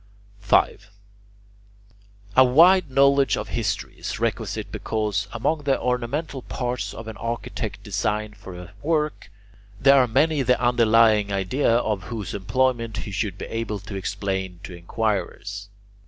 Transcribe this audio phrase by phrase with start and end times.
[0.39, 0.89] 5.
[2.35, 7.83] A wide knowledge of history is requisite because, among the ornamental parts of an architect's
[7.83, 9.29] design for a work,
[9.79, 14.59] there are many the underlying idea of whose employment he should be able to explain
[14.63, 15.69] to inquirers.